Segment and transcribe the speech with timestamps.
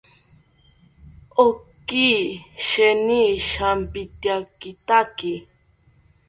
[1.45, 2.09] Oki
[2.67, 3.19] sheeni
[3.49, 5.33] shampityakitaki